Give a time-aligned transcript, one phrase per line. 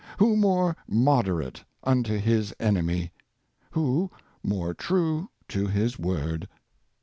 [0.17, 3.11] —Who more moderate unto his enemy?—
[3.73, 4.09] Who
[4.41, 6.47] more true to his word?